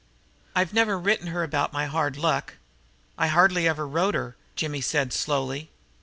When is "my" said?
1.71-1.85